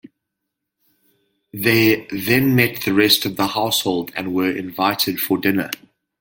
[1.53, 5.69] They then met the rest of the household and were invited for dinner.